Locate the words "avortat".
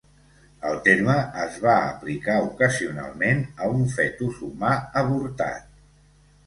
5.05-5.71